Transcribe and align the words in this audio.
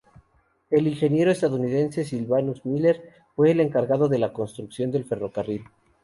El 0.71 0.87
ingeniero 0.87 1.29
estadounidense 1.29 2.03
Silvanus 2.05 2.65
Miller 2.65 3.03
fue 3.35 3.51
el 3.51 3.59
encargado 3.59 4.09
de 4.09 4.17
la 4.17 4.33
construcción 4.33 4.89
del 4.89 5.05
ferrocarril. 5.05 5.63